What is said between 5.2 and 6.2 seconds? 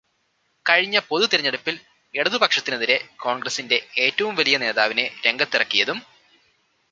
രംഗത്തിറക്കിയതും